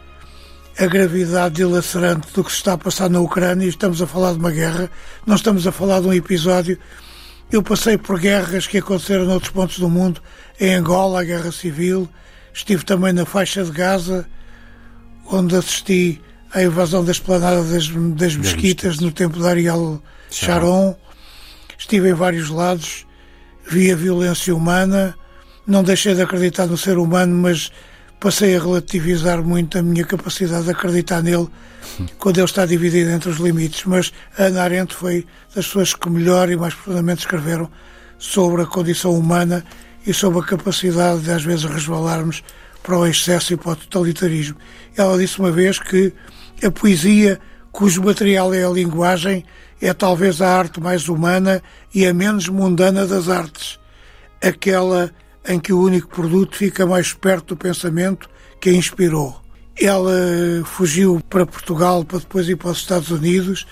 a 0.79 0.87
gravidade 0.87 1.57
dilacerante 1.57 2.29
do 2.33 2.45
que 2.45 2.51
se 2.51 2.59
está 2.59 2.75
a 2.75 2.79
passar 2.79 3.11
na 3.11 3.21
Ucrânia, 3.21 3.67
e 3.67 3.69
estamos 3.69 4.01
a 4.01 4.07
falar 4.07 4.33
de 4.33 4.39
uma 4.39 4.53
guerra, 4.53 4.91
não 5.27 5.35
estamos 5.35 5.67
a 5.67 5.73
falar 5.73 6.01
de 6.01 6.07
um 6.07 6.13
episódio. 6.13 6.79
Eu 7.53 7.65
passei 7.65 7.99
por 7.99 8.21
guerras 8.21 8.69
que 8.69 8.79
aconteceram 8.79 9.25
noutros 9.25 9.51
pontos 9.51 9.81
do 9.81 9.89
mundo, 9.89 10.23
em 10.61 10.73
Angola, 10.75 11.21
a 11.21 11.25
guerra 11.25 11.51
civil, 11.51 12.09
estive 12.55 12.85
também 12.85 13.13
na 13.13 13.27
faixa 13.27 13.65
de 13.65 13.73
Gaza, 13.73 14.25
onde 15.27 15.57
assisti 15.57 16.21
à 16.53 16.63
invasão 16.63 17.05
da 17.05 17.11
esplanada 17.11 17.65
das, 17.65 17.89
das 17.89 18.37
mesquitas 18.37 19.01
no 19.01 19.11
tempo 19.11 19.37
de 19.37 19.47
Ariel 19.49 20.01
Sharon. 20.31 20.97
Estive 21.77 22.11
em 22.11 22.15
vários 22.15 22.51
lados, 22.51 23.05
vi 23.69 23.91
a 23.91 23.97
violência 23.97 24.55
humana, 24.55 25.17
não 25.67 25.83
deixei 25.83 26.15
de 26.15 26.23
acreditar 26.23 26.67
no 26.67 26.79
ser 26.79 26.99
humano, 26.99 27.37
mas 27.37 27.73
passei 28.21 28.55
a 28.55 28.61
relativizar 28.61 29.43
muito 29.43 29.79
a 29.79 29.83
minha 29.83 30.05
capacidade 30.05 30.65
de 30.65 30.71
acreditar 30.71 31.23
nele 31.23 31.49
quando 32.19 32.37
ele 32.37 32.45
está 32.45 32.67
dividido 32.67 33.11
entre 33.11 33.31
os 33.31 33.39
limites. 33.39 33.85
Mas 33.87 34.13
Ana 34.39 34.63
Arendt 34.63 34.95
foi 34.95 35.27
das 35.55 35.67
pessoas 35.67 35.95
que 35.95 36.11
melhor 36.11 36.51
e 36.51 36.57
mais 36.57 36.75
profundamente 36.75 37.21
escreveram 37.21 37.69
sobre 38.19 38.63
a 38.63 38.67
condição 38.67 39.13
humana 39.13 39.65
e 40.07 40.13
sobre 40.13 40.41
a 40.41 40.45
capacidade 40.45 41.23
de 41.23 41.31
às 41.31 41.43
vezes 41.43 41.65
resvalarmos 41.65 42.45
para 42.83 42.99
o 42.99 43.07
excesso 43.07 43.55
e 43.55 43.57
para 43.57 43.73
o 43.73 43.77
totalitarismo. 43.77 44.57
Ela 44.97 45.19
disse 45.19 45.39
uma 45.39 45.51
vez 45.51 45.79
que 45.79 46.13
a 46.63 46.71
poesia, 46.71 47.41
cujo 47.73 48.03
material 48.03 48.53
é 48.53 48.65
a 48.65 48.69
linguagem, 48.69 49.45
é 49.81 49.95
talvez 49.95 50.43
a 50.43 50.59
arte 50.59 50.79
mais 50.79 51.09
humana 51.09 51.63
e 51.95 52.07
a 52.07 52.13
menos 52.13 52.49
mundana 52.49 53.07
das 53.07 53.31
artes, 53.31 53.79
aquela 54.43 55.11
em 55.49 55.59
que 55.59 55.73
o 55.73 55.81
único 55.81 56.09
produto 56.09 56.57
fica 56.57 56.87
mais 56.87 57.13
perto 57.13 57.49
do 57.55 57.57
pensamento 57.57 58.29
que 58.61 58.71
a 58.71 58.73
inspirou. 58.73 59.41
Ela 59.81 60.13
fugiu 60.65 61.21
para 61.31 61.47
Portugal 61.47 62.05
para 62.05 62.19
depois 62.19 62.49
ir 62.49 62.57
para 62.57 62.71
os 62.71 62.79
Estados 62.79 63.11
Unidos 63.11 63.67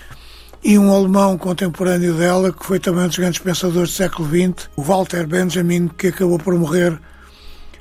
e 0.63 0.77
um 0.77 0.91
alemão 0.93 1.37
contemporâneo 1.37 2.15
dela, 2.15 2.51
que 2.51 2.65
foi 2.65 2.79
também 2.79 3.03
um 3.05 3.07
dos 3.07 3.17
grandes 3.17 3.39
pensadores 3.39 3.91
do 3.91 3.95
século 3.95 4.27
XX, 4.27 4.69
o 4.75 4.81
Walter 4.81 5.27
Benjamin, 5.27 5.87
que 5.87 6.07
acabou 6.07 6.39
por 6.39 6.53
morrer 6.55 6.99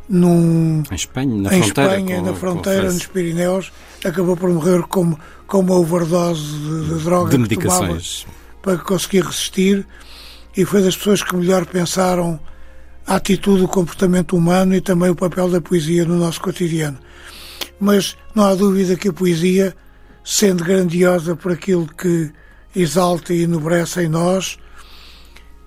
num, 0.08 0.82
Em 0.90 0.94
Espanha, 0.94 1.34
na 1.42 1.54
em 1.56 1.62
fronteira. 1.62 1.90
Espanha, 1.98 2.18
com- 2.20 2.26
na 2.26 2.34
fronteira, 2.34 2.92
nos 2.92 3.06
Pirineus, 3.06 3.72
acabou 4.04 4.36
por 4.36 4.50
morrer 4.50 4.82
com, 4.82 5.16
com 5.46 5.60
uma 5.60 5.74
overdose 5.74 6.42
de, 6.42 6.84
de 6.98 7.04
droga 7.04 7.30
de 7.30 7.38
medicações. 7.38 8.26
para 8.62 8.78
conseguir 8.78 9.24
resistir 9.24 9.86
e 10.56 10.64
foi 10.64 10.82
das 10.82 10.96
pessoas 10.96 11.22
que 11.22 11.34
melhor 11.36 11.66
pensaram 11.66 12.38
a 13.08 13.16
atitude, 13.16 13.64
o 13.64 13.68
comportamento 13.68 14.36
humano 14.36 14.74
e 14.74 14.82
também 14.82 15.08
o 15.08 15.14
papel 15.14 15.48
da 15.48 15.62
poesia 15.62 16.04
no 16.04 16.16
nosso 16.16 16.42
cotidiano. 16.42 16.98
Mas 17.80 18.16
não 18.34 18.44
há 18.44 18.54
dúvida 18.54 18.96
que 18.96 19.08
a 19.08 19.12
poesia, 19.12 19.74
sendo 20.22 20.62
grandiosa 20.62 21.34
por 21.34 21.52
aquilo 21.52 21.86
que 21.86 22.30
exalta 22.76 23.32
e 23.32 23.44
enobrece 23.44 24.02
em 24.02 24.08
nós, 24.08 24.58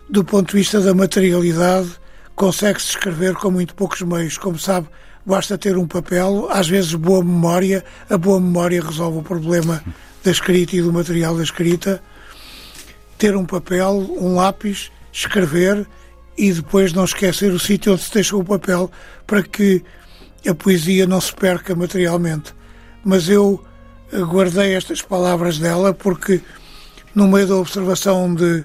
do 0.07 0.23
ponto 0.23 0.51
de 0.51 0.57
vista 0.57 0.79
da 0.79 0.93
materialidade, 0.93 1.89
consegue-se 2.35 2.89
escrever 2.89 3.33
com 3.33 3.49
muito 3.49 3.73
poucos 3.73 4.03
meios. 4.03 4.37
Como 4.37 4.59
sabe, 4.59 4.87
basta 5.25 5.57
ter 5.57 5.75
um 5.77 5.87
papel, 5.87 6.47
às 6.51 6.69
vezes 6.69 6.93
boa 6.93 7.23
memória, 7.23 7.83
a 8.07 8.17
boa 8.19 8.39
memória 8.39 8.83
resolve 8.83 9.17
o 9.17 9.23
problema 9.23 9.83
da 10.23 10.29
escrita 10.29 10.75
e 10.75 10.81
do 10.83 10.93
material 10.93 11.35
da 11.35 11.41
escrita. 11.41 12.03
Ter 13.17 13.35
um 13.35 13.45
papel, 13.45 13.93
um 14.19 14.35
lápis, 14.35 14.91
escrever 15.11 15.87
e 16.37 16.51
depois 16.51 16.93
não 16.93 17.03
esquecer 17.03 17.51
o 17.51 17.59
sítio 17.59 17.93
onde 17.93 18.03
se 18.03 18.13
deixou 18.13 18.41
o 18.41 18.45
papel 18.45 18.91
para 19.27 19.43
que 19.43 19.83
a 20.47 20.55
poesia 20.55 21.05
não 21.05 21.21
se 21.21 21.33
perca 21.33 21.75
materialmente. 21.75 22.53
Mas 23.03 23.29
eu 23.29 23.63
guardei 24.27 24.75
estas 24.75 25.01
palavras 25.01 25.59
dela 25.59 25.93
porque, 25.93 26.41
no 27.13 27.27
meio 27.27 27.47
da 27.47 27.55
observação 27.55 28.33
de, 28.33 28.63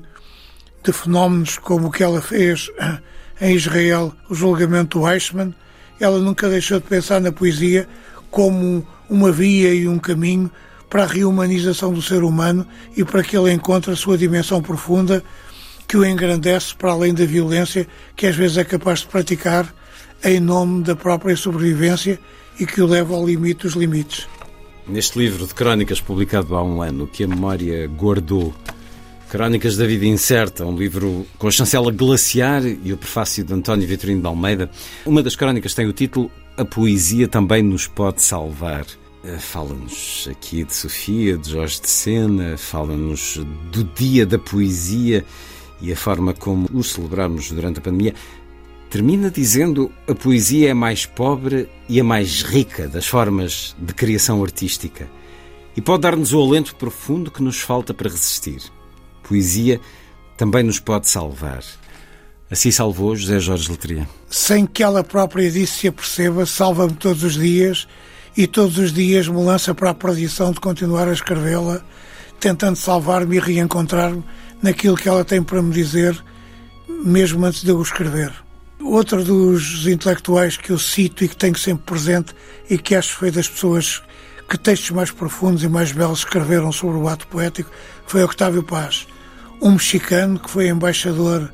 de 0.83 0.93
fenómenos 0.93 1.59
como 1.59 1.89
o 1.89 1.91
que 1.91 2.03
ela 2.03 2.21
fez 2.21 2.71
em 3.41 3.55
Israel, 3.55 4.15
o 4.29 4.35
julgamento 4.35 4.99
do 4.99 5.09
Eichmann, 5.09 5.55
ela 6.01 6.19
nunca 6.19 6.49
deixou 6.49 6.81
de 6.81 6.87
pensar 6.87 7.21
na 7.21 7.33
poesia 7.33 7.89
como 8.31 8.59
um, 8.59 8.83
uma 9.09 9.33
via 9.33 9.73
e 9.75 9.89
um 9.89 9.99
caminho 9.99 10.51
para 10.89 11.05
a 11.05 11.07
reumanização 11.07 11.93
do 11.93 12.03
ser 12.03 12.23
humano 12.23 12.67
e 12.97 13.05
para 13.05 13.23
que 13.23 13.37
ele 13.37 13.53
encontre 13.53 13.93
a 13.93 13.97
sua 13.97 14.17
dimensão 14.17 14.63
profunda 14.63 15.23
que 15.87 15.97
o 15.97 16.05
engrandece 16.05 16.75
para 16.75 16.93
além 16.93 17.15
da 17.15 17.25
violência 17.25 17.87
que 18.15 18.27
às 18.27 18.37
vezes 18.37 18.59
é 18.59 18.65
capaz 18.65 19.01
de 19.01 19.07
praticar 19.07 19.73
em 20.25 20.41
nome 20.41 20.83
da 20.83 20.97
própria 20.97 21.37
sobrevivência 21.37 22.19
e 22.59 22.67
que 22.67 22.81
o 22.81 22.87
leva 22.87 23.15
ao 23.15 23.27
limite 23.27 23.63
dos 23.63 23.75
limites. 23.75 24.27
Neste 24.89 25.19
livro 25.19 25.47
de 25.47 25.55
crónicas 25.55 26.01
publicado 26.01 26.55
há 26.57 26.63
um 26.63 26.81
ano, 26.81 27.07
que 27.07 27.25
a 27.25 27.29
memória 27.29 27.87
guardou, 27.89 28.55
Crónicas 29.29 29.77
da 29.77 29.85
Vida 29.85 30.07
Incerta, 30.07 30.65
um 30.65 30.77
livro 30.77 31.27
com 31.37 31.49
a 31.49 31.51
chancela 31.51 31.91
glaciar 31.91 32.65
e 32.65 32.93
o 32.93 32.97
prefácio 32.97 33.43
de 33.43 33.53
António 33.53 33.87
Vitorino 33.87 34.21
de 34.21 34.27
Almeida. 34.27 34.71
Uma 35.05 35.21
das 35.21 35.35
crónicas 35.35 35.75
tem 35.75 35.85
o 35.87 35.93
título 35.93 36.31
A 36.57 36.65
Poesia 36.65 37.27
Também 37.27 37.61
Nos 37.61 37.89
Pode 37.89 38.23
Salvar. 38.23 38.87
Eh, 39.25 39.39
fala-nos 39.39 40.29
aqui 40.31 40.63
de 40.63 40.73
Sofia, 40.73 41.37
de 41.37 41.51
Jorge 41.51 41.81
de 41.81 41.91
Sena, 41.91 42.57
fala-nos 42.57 43.41
do 43.73 43.83
Dia 43.83 44.25
da 44.25 44.39
Poesia 44.39 45.25
e 45.81 45.93
a 45.93 45.97
forma 45.97 46.33
como 46.33 46.69
o 46.73 46.83
celebramos 46.83 47.51
durante 47.51 47.79
a 47.79 47.83
pandemia. 47.83 48.15
Termina 48.89 49.31
dizendo 49.31 49.91
a 50.09 50.15
poesia 50.15 50.69
é 50.69 50.71
a 50.71 50.75
mais 50.75 51.05
pobre 51.05 51.69
e 51.89 52.01
a 52.01 52.05
mais 52.05 52.43
rica 52.43 52.89
das 52.89 53.07
formas 53.07 53.75
de 53.79 53.93
criação 53.93 54.43
artística 54.43 55.09
e 55.77 55.81
pode 55.81 56.03
dar-nos 56.03 56.33
o 56.33 56.41
alento 56.41 56.75
profundo 56.77 57.31
que 57.31 57.43
nos 57.43 57.61
falta 57.61 57.93
para 57.93 58.09
resistir. 58.09 58.63
Poesia 59.23 59.81
também 60.37 60.63
nos 60.63 60.81
pode 60.81 61.09
salvar. 61.09 61.63
Assim 62.51 62.71
salvou 62.71 63.17
José 63.17 63.41
Jorge 63.41 63.71
Letria. 63.71 64.09
Sem 64.31 64.67
que 64.67 64.83
ela 64.83 65.03
própria 65.03 65.51
disso 65.51 65.81
se 65.81 65.89
aperceba, 65.89 66.47
salva-me 66.47 66.95
todos 66.95 67.25
os 67.25 67.35
dias 67.35 67.89
e 68.37 68.47
todos 68.47 68.79
os 68.79 68.93
dias 68.93 69.27
me 69.27 69.43
lança 69.43 69.75
para 69.75 69.91
a 69.91 69.95
perdição 69.95 70.53
de 70.53 70.61
continuar 70.61 71.09
a 71.09 71.13
escrevê-la, 71.13 71.83
tentando 72.39 72.77
salvar-me 72.77 73.37
e 73.37 73.41
reencontrar-me 73.41 74.23
naquilo 74.63 74.97
que 74.97 75.09
ela 75.09 75.25
tem 75.25 75.43
para 75.43 75.63
me 75.63 75.73
dizer, 75.73 76.17
mesmo 77.05 77.45
antes 77.45 77.63
de 77.63 77.71
eu 77.71 77.81
escrever. 77.81 78.33
Outro 78.81 79.25
dos 79.25 79.87
intelectuais 79.87 80.57
que 80.57 80.71
eu 80.71 80.79
cito 80.79 81.25
e 81.25 81.29
que 81.29 81.37
tenho 81.37 81.57
sempre 81.57 81.85
presente 81.85 82.35
e 82.69 82.77
que 82.77 82.95
acho 82.95 83.15
foi 83.15 83.31
das 83.31 83.49
pessoas 83.49 84.03
que 84.49 84.59
textos 84.59 84.91
mais 84.91 85.11
profundos 85.11 85.63
e 85.63 85.69
mais 85.69 85.93
belos 85.93 86.21
escreveram 86.21 86.71
sobre 86.71 86.99
o 86.99 87.09
ato 87.09 87.27
poético 87.27 87.71
foi 88.07 88.23
Octávio 88.23 88.63
Paz, 88.63 89.07
um 89.61 89.73
mexicano 89.73 90.39
que 90.39 90.51
foi 90.51 90.69
embaixador 90.69 91.51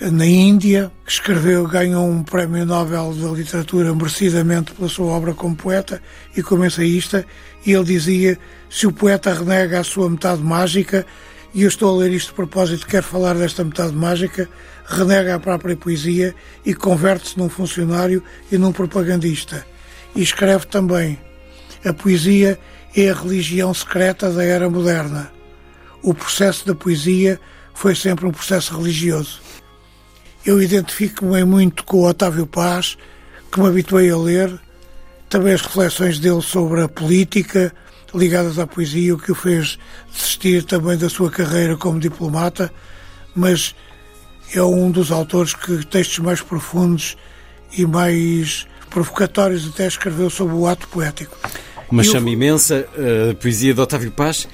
na 0.00 0.26
Índia, 0.26 0.92
que 1.04 1.12
escreveu, 1.12 1.66
ganhou 1.66 2.06
um 2.06 2.22
prémio 2.22 2.66
Nobel 2.66 3.14
da 3.14 3.28
Literatura 3.28 3.94
merecidamente 3.94 4.72
pela 4.72 4.88
sua 4.88 5.06
obra 5.06 5.32
como 5.32 5.56
poeta 5.56 6.02
e 6.36 6.42
como 6.42 6.64
ensaísta, 6.64 7.24
e 7.64 7.72
ele 7.72 7.84
dizia: 7.84 8.38
se 8.68 8.86
o 8.86 8.92
poeta 8.92 9.32
renega 9.32 9.80
a 9.80 9.84
sua 9.84 10.10
metade 10.10 10.42
mágica, 10.42 11.06
e 11.56 11.62
eu 11.62 11.68
estou 11.68 11.88
a 11.88 12.02
ler 12.02 12.12
isto 12.12 12.28
de 12.28 12.34
propósito, 12.34 12.86
quero 12.86 13.06
falar 13.06 13.34
desta 13.34 13.64
metade 13.64 13.94
mágica, 13.94 14.46
renega 14.84 15.34
a 15.34 15.40
própria 15.40 15.74
poesia 15.74 16.34
e 16.66 16.74
converte-se 16.74 17.38
num 17.38 17.48
funcionário 17.48 18.22
e 18.52 18.58
num 18.58 18.72
propagandista. 18.72 19.66
E 20.14 20.22
escreve 20.22 20.66
também: 20.66 21.18
a 21.82 21.94
poesia 21.94 22.60
é 22.94 23.08
a 23.08 23.14
religião 23.14 23.72
secreta 23.72 24.30
da 24.30 24.44
era 24.44 24.68
moderna. 24.68 25.32
O 26.02 26.12
processo 26.12 26.66
da 26.66 26.74
poesia 26.74 27.40
foi 27.72 27.94
sempre 27.94 28.26
um 28.26 28.32
processo 28.32 28.76
religioso. 28.76 29.40
Eu 30.44 30.60
identifico-me 30.60 31.42
muito 31.42 31.84
com 31.84 32.02
o 32.02 32.06
Otávio 32.06 32.46
Paz, 32.46 32.98
que 33.50 33.58
me 33.58 33.66
habituei 33.66 34.10
a 34.10 34.18
ler, 34.18 34.60
também 35.30 35.54
as 35.54 35.62
reflexões 35.62 36.18
dele 36.18 36.42
sobre 36.42 36.82
a 36.82 36.88
política 36.88 37.72
ligadas 38.16 38.58
à 38.58 38.66
poesia, 38.66 39.14
o 39.14 39.18
que 39.18 39.32
o 39.32 39.34
fez 39.34 39.78
desistir 40.12 40.64
também 40.64 40.96
da 40.96 41.08
sua 41.08 41.30
carreira 41.30 41.76
como 41.76 42.00
diplomata, 42.00 42.72
mas 43.34 43.74
é 44.54 44.62
um 44.62 44.90
dos 44.90 45.12
autores 45.12 45.54
que 45.54 45.84
textos 45.86 46.18
mais 46.20 46.40
profundos 46.40 47.16
e 47.76 47.84
mais 47.84 48.66
provocatórios 48.90 49.68
até 49.68 49.86
escreveu 49.86 50.30
sobre 50.30 50.54
o 50.54 50.66
ato 50.66 50.88
poético. 50.88 51.36
Uma 51.90 52.02
chama 52.02 52.30
imensa, 52.30 52.88
a 53.30 53.34
poesia 53.34 53.74
de 53.74 53.80
Otávio 53.80 54.10
Paz 54.10 54.48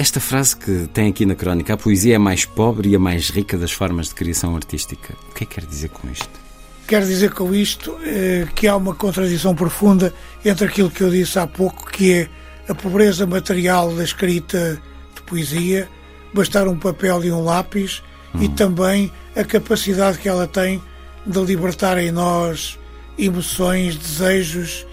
esta 0.00 0.18
frase 0.18 0.56
que 0.56 0.88
tem 0.94 1.10
aqui 1.10 1.26
na 1.26 1.34
crónica, 1.34 1.74
a 1.74 1.76
poesia 1.76 2.14
é 2.14 2.16
a 2.16 2.18
mais 2.18 2.46
pobre 2.46 2.88
e 2.88 2.96
a 2.96 2.98
mais 2.98 3.28
rica 3.28 3.58
das 3.58 3.70
formas 3.70 4.08
de 4.08 4.14
criação 4.14 4.56
artística. 4.56 5.14
O 5.28 5.34
que 5.34 5.44
é 5.44 5.46
que 5.46 5.54
quer 5.56 5.66
dizer 5.66 5.90
com 5.90 6.08
isto? 6.10 6.30
Quer 6.86 7.02
dizer 7.02 7.32
com 7.32 7.54
isto 7.54 7.94
eh, 8.02 8.46
que 8.54 8.66
há 8.66 8.76
uma 8.76 8.94
contradição 8.94 9.54
profunda 9.54 10.10
entre 10.42 10.66
aquilo 10.66 10.90
que 10.90 11.02
eu 11.02 11.10
disse 11.10 11.38
há 11.38 11.46
pouco, 11.46 11.90
que 11.90 12.12
é 12.14 12.28
a 12.70 12.74
pobreza 12.74 13.26
material 13.26 13.92
da 13.96 14.04
escrita 14.04 14.80
de 15.12 15.22
poesia, 15.22 15.88
bastar 16.32 16.68
um 16.68 16.78
papel 16.78 17.24
e 17.24 17.32
um 17.32 17.42
lápis, 17.42 18.00
hum. 18.32 18.44
e 18.44 18.48
também 18.48 19.12
a 19.34 19.42
capacidade 19.42 20.18
que 20.18 20.28
ela 20.28 20.46
tem 20.46 20.80
de 21.26 21.40
libertar 21.40 21.98
em 21.98 22.12
nós 22.12 22.78
emoções, 23.18 23.96
desejos, 23.96 24.86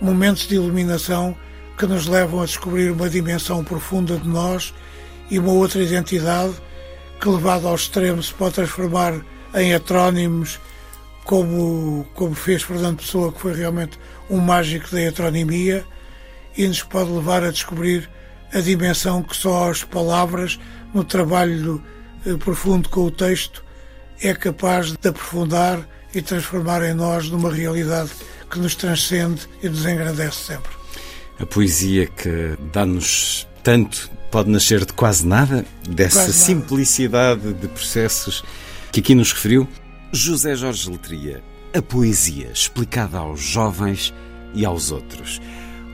momentos 0.00 0.48
de 0.48 0.56
iluminação 0.56 1.36
que 1.78 1.86
nos 1.86 2.08
levam 2.08 2.42
a 2.42 2.46
descobrir 2.46 2.90
uma 2.90 3.08
dimensão 3.08 3.62
profunda 3.62 4.16
de 4.16 4.28
nós 4.28 4.74
e 5.30 5.38
uma 5.38 5.52
outra 5.52 5.80
identidade 5.80 6.54
que, 7.20 7.28
levado 7.28 7.68
ao 7.68 7.76
extremo, 7.76 8.20
se 8.20 8.34
pode 8.34 8.56
transformar 8.56 9.14
em 9.54 9.72
heterónimos, 9.72 10.58
como, 11.24 12.04
como 12.12 12.34
fez 12.34 12.64
Fernando 12.64 12.96
Pessoa, 12.96 13.32
que 13.32 13.40
foi 13.40 13.54
realmente 13.54 13.98
um 14.28 14.38
mágico 14.38 14.90
da 14.90 15.00
heteronimia, 15.00 15.86
e 16.56 16.66
nos 16.66 16.82
pode 16.82 17.10
levar 17.10 17.42
a 17.44 17.50
descobrir 17.50 18.08
a 18.52 18.60
dimensão 18.60 19.22
que 19.22 19.36
só 19.36 19.70
as 19.70 19.84
palavras, 19.84 20.58
no 20.92 21.04
trabalho 21.04 21.82
eh, 22.26 22.34
profundo 22.34 22.88
com 22.88 23.04
o 23.04 23.10
texto, 23.10 23.64
é 24.22 24.34
capaz 24.34 24.92
de 24.92 25.08
aprofundar 25.08 25.86
e 26.14 26.20
transformar 26.20 26.82
em 26.82 26.94
nós 26.94 27.28
numa 27.28 27.52
realidade 27.52 28.10
que 28.50 28.58
nos 28.58 28.74
transcende 28.74 29.48
e 29.62 29.68
nos 29.68 29.86
engrandece 29.86 30.36
sempre. 30.46 30.72
A 31.38 31.46
poesia 31.46 32.06
que 32.06 32.58
dá-nos 32.72 33.46
tanto 33.62 34.10
pode 34.30 34.50
nascer 34.50 34.84
de 34.84 34.92
quase 34.92 35.26
nada, 35.26 35.64
dessa 35.88 36.24
quase 36.24 36.32
simplicidade 36.32 37.46
nada. 37.46 37.58
de 37.58 37.68
processos 37.68 38.44
que 38.92 39.00
aqui 39.00 39.14
nos 39.14 39.32
referiu. 39.32 39.68
José 40.12 40.56
Jorge 40.56 40.90
Letria, 40.90 41.42
A 41.72 41.80
Poesia 41.80 42.50
explicada 42.52 43.18
aos 43.18 43.40
jovens 43.40 44.12
e 44.54 44.64
aos 44.64 44.90
outros. 44.90 45.40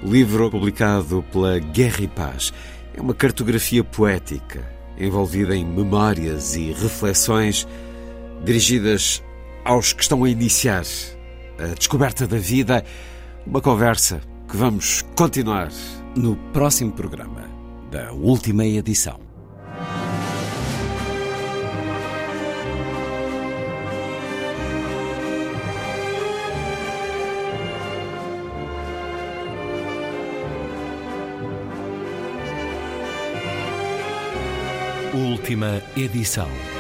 Livro 0.07 0.49
publicado 0.49 1.25
pela 1.33 1.59
Guerra 1.59 2.03
e 2.03 2.07
Paz 2.07 2.53
é 2.95 3.01
uma 3.01 3.13
cartografia 3.13 3.83
poética 3.83 4.65
envolvida 4.97 5.55
em 5.57 5.67
memórias 5.67 6.55
e 6.55 6.71
reflexões 6.73 7.67
dirigidas 8.45 9.21
aos 9.65 9.93
que 9.93 10.03
estão 10.03 10.23
a 10.23 10.31
iniciar 10.31 10.85
a 11.59 11.75
descoberta 11.75 12.25
da 12.25 12.39
vida, 12.39 12.85
uma 13.45 13.61
conversa 13.61 14.21
que 14.49 14.57
vamos 14.57 15.05
continuar 15.17 15.73
no 16.17 16.37
próximo 16.53 16.93
programa 16.93 17.51
da 17.91 18.13
última 18.13 18.65
edição. 18.65 19.26
Última 35.37 35.83
edição. 35.95 36.76